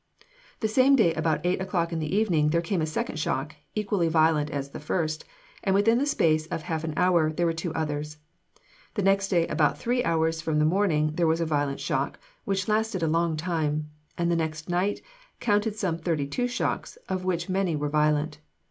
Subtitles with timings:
[0.61, 4.07] "The same day about eight o'clock in the evening, there came a second shock, equally
[4.07, 5.25] violent as the first,
[5.63, 8.17] and within the space of half an hour, there were two others.
[8.95, 12.67] The next day about three hours from the morning, there was a violent shock, which
[12.67, 15.03] lasted a long time, and the next night
[15.39, 18.39] counted some thirty two shocks, of which many were violent.